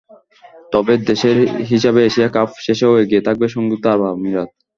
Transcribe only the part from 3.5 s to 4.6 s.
সংযুক্ত আরব আমিরাত।